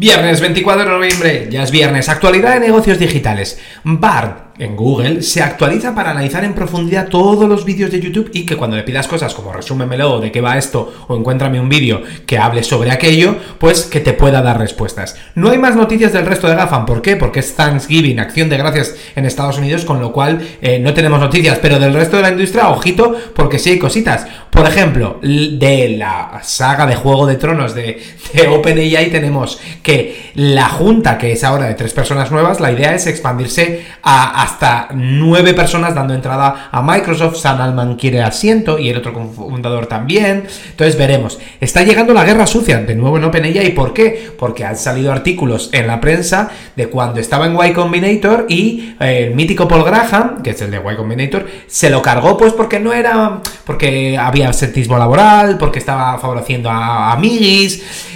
[0.00, 3.60] Viernes 24 de noviembre, ya es viernes, actualidad de negocios digitales.
[3.84, 8.44] BART en Google se actualiza para analizar en profundidad todos los vídeos de YouTube y
[8.46, 12.02] que cuando le pidas cosas como resúmemelo de qué va esto o encuéntrame un vídeo
[12.26, 15.16] que hable sobre aquello, pues que te pueda dar respuestas.
[15.34, 17.16] No hay más noticias del resto de GAFAM, ¿por qué?
[17.16, 21.20] Porque es Thanksgiving, acción de gracias en Estados Unidos, con lo cual eh, no tenemos
[21.20, 24.26] noticias, pero del resto de la industria, ojito, porque sí hay cositas.
[24.50, 28.02] Por ejemplo, de la saga de Juego de Tronos de,
[28.34, 32.94] de OpenAI tenemos que la junta, que es ahora de tres personas nuevas, la idea
[32.94, 37.36] es expandirse a, hasta nueve personas dando entrada a Microsoft.
[37.36, 40.44] San Alman quiere asiento y el otro fundador también.
[40.70, 41.38] Entonces veremos.
[41.60, 43.74] Está llegando la guerra sucia de nuevo en OpenAI.
[43.74, 44.30] ¿Por qué?
[44.38, 49.26] Porque han salido artículos en la prensa de cuando estaba en Y Combinator y eh,
[49.28, 52.80] el mítico Paul Graham, que es el de Y Combinator, se lo cargó pues porque
[52.80, 53.40] no era...
[53.64, 57.20] porque había absentismo laboral, porque estaba favoreciendo a, a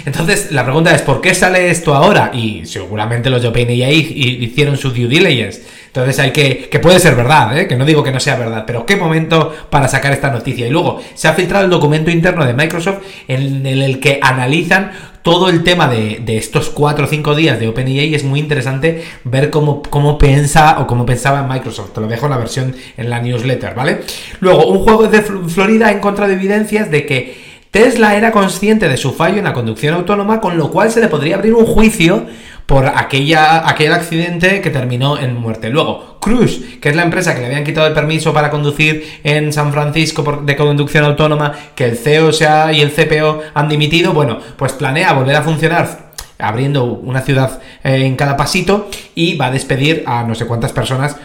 [0.05, 2.31] Entonces la pregunta es, ¿por qué sale esto ahora?
[2.33, 3.95] Y seguramente los de OpenAI
[4.41, 5.61] hicieron su due diligence.
[5.95, 7.69] Entonces hay que, que puede ser verdad, ¿eh?
[7.69, 10.67] que no digo que no sea verdad, pero qué momento para sacar esta noticia.
[10.67, 12.97] Y luego se ha filtrado el documento interno de Microsoft
[13.29, 18.13] en el que analizan todo el tema de, estos 4 o 5 días de OpenAI
[18.13, 21.93] es muy interesante ver cómo, cómo piensa o cómo pensaba Microsoft.
[21.93, 24.01] Te lo dejo en la versión en la newsletter, ¿vale?
[24.41, 28.95] Luego, un juego de Florida en contra de evidencias de que Tesla era consciente de
[28.95, 32.25] su fallo en la conducción autónoma, con lo cual se le podría abrir un juicio
[32.65, 35.69] por aquella, aquel accidente que terminó en muerte.
[35.69, 39.51] Luego, Cruise, que es la empresa que le habían quitado el permiso para conducir en
[39.51, 44.39] San Francisco de conducción autónoma, que el CEO sea, y el CPO han dimitido, bueno,
[44.55, 49.51] pues planea volver a funcionar abriendo una ciudad eh, en cada pasito y va a
[49.51, 51.17] despedir a no sé cuántas personas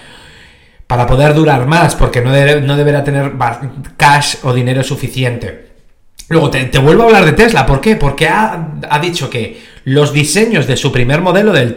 [0.88, 3.34] para poder durar más, porque no deberá tener
[3.96, 5.69] cash o dinero suficiente.
[6.30, 7.96] Luego te, vuelvo a hablar de Tesla, ¿por qué?
[7.96, 11.74] Porque ha, ha dicho que los diseños de su primer modelo, del,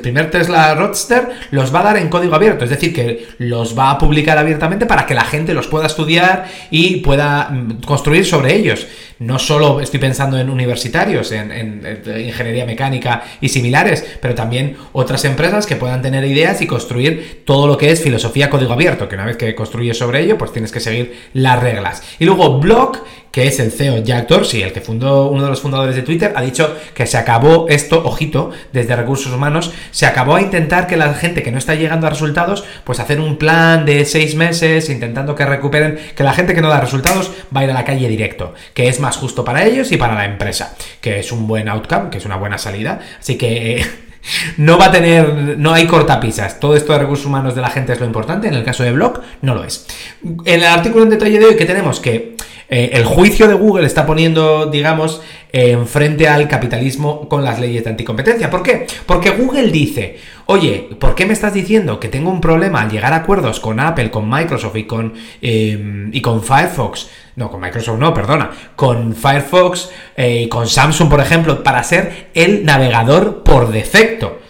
[0.00, 2.64] primer Tesla Roadster, los va a dar en código abierto.
[2.64, 6.46] Es decir, que los va a publicar abiertamente para que la gente los pueda estudiar
[6.70, 8.86] y pueda mm, construir sobre ellos.
[9.18, 15.66] No solo estoy pensando en universitarios, en, ingeniería mecánica y similares, pero también otras empresas
[15.66, 19.24] que puedan tener ideas y construir todo lo que es filosofía código abierto, que una
[19.24, 22.02] vez que construyes sobre ello, pues tienes que seguir las reglas.
[22.20, 25.60] Y luego Block, que es el CEO Jack Dorsey, el que fundó uno de los
[25.60, 27.37] fundadores de Twitter, ha dicho que se acabó
[27.68, 31.74] esto, ojito, desde recursos humanos, se acabó a intentar que la gente que no está
[31.74, 36.32] llegando a resultados, pues hacer un plan de seis meses, intentando que recuperen, que la
[36.32, 39.16] gente que no da resultados va a ir a la calle directo, que es más
[39.16, 42.36] justo para ellos y para la empresa, que es un buen outcome, que es una
[42.36, 43.00] buena salida.
[43.18, 44.08] Así que...
[44.56, 46.60] no va a tener, no hay cortapisas.
[46.60, 48.48] Todo esto de recursos humanos de la gente es lo importante.
[48.48, 49.86] En el caso de Block, no lo es.
[50.22, 52.36] En el artículo en detalle de hoy que tenemos que
[52.70, 57.84] eh, el juicio de Google está poniendo, digamos, en frente al capitalismo con las leyes
[57.84, 58.50] de anticompetencia.
[58.50, 58.86] ¿Por qué?
[59.06, 63.14] Porque Google dice, oye, ¿por qué me estás diciendo que tengo un problema al llegar
[63.14, 67.08] a acuerdos con Apple, con Microsoft y con, em, y con Firefox?
[67.36, 68.50] No, con Microsoft no, perdona.
[68.76, 74.40] Con Firefox eh, y con Samsung, por ejemplo, para ser el navegador por defecto.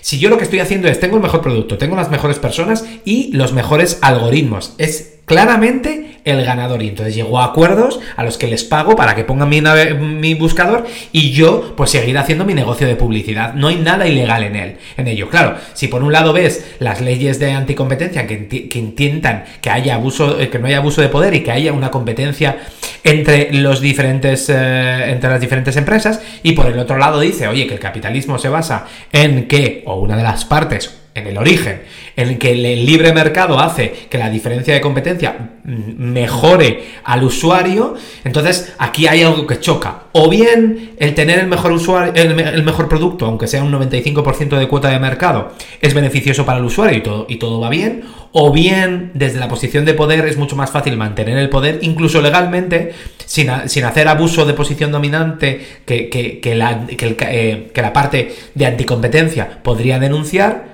[0.00, 2.84] Si yo lo que estoy haciendo es, tengo el mejor producto, tengo las mejores personas
[3.06, 4.74] y los mejores algoritmos.
[4.76, 6.82] Es claramente el ganador.
[6.82, 10.34] Y entonces llegó a acuerdos a los que les pago para que pongan mi, mi,
[10.34, 13.54] buscador y yo pues seguir haciendo mi negocio de publicidad.
[13.54, 15.28] No hay nada ilegal en él, en ello.
[15.28, 19.94] Claro, si por un lado ves las leyes de anticompetencia que, que intentan que haya
[19.94, 22.58] abuso, eh, que no haya abuso de poder y que haya una competencia
[23.02, 27.66] entre los diferentes, eh, entre las diferentes empresas, y por el otro lado dice, oye,
[27.66, 31.82] que el capitalismo se basa en que, o una de las partes, en el origen,
[32.16, 37.94] en el que el libre mercado hace que la diferencia de competencia mejore al usuario,
[38.24, 40.04] entonces aquí hay algo que choca.
[40.10, 44.66] O bien el tener el mejor usuario, el, mejor producto, aunque sea un 95% de
[44.66, 48.02] cuota de mercado, es beneficioso para el usuario y todo, y todo va bien,
[48.32, 52.20] o bien desde la posición de poder es mucho más fácil mantener el poder, incluso
[52.20, 52.92] legalmente,
[53.24, 59.62] sin, hacer abuso de posición dominante que, que, la, eh, que la parte de anticompetencia
[59.62, 60.73] podría denunciar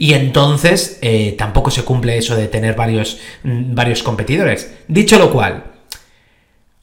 [0.00, 4.72] y entonces eh, tampoco se cumple eso de tener varios, mm, varios competidores.
[4.88, 5.64] Dicho lo cual,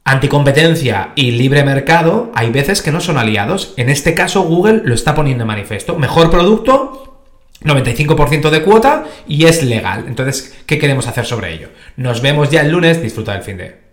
[0.04, 3.74] anticompetencia y libre mercado hay veces que no son aliados.
[3.76, 5.98] En este caso Google lo está poniendo en manifiesto.
[5.98, 7.24] Mejor producto,
[7.64, 10.06] 95% de cuota y es legal.
[10.08, 11.70] Entonces, ¿qué queremos hacer sobre ello?
[11.96, 13.87] Nos vemos ya el lunes, disfruta del fin de...